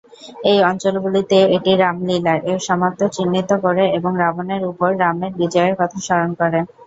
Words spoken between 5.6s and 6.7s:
কথা স্মরণ করে।